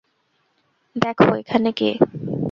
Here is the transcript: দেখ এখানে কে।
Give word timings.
দেখ 0.95 1.17
এখানে 1.39 1.69
কে। 1.71 1.89